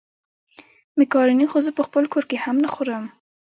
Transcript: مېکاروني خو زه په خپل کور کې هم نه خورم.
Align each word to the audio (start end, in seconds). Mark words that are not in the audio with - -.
مېکاروني 0.99 1.45
خو 1.51 1.57
زه 1.65 1.71
په 1.77 1.81
خپل 1.87 2.03
کور 2.13 2.23
کې 2.29 2.37
هم 2.43 2.55
نه 2.63 2.69
خورم. 2.73 3.03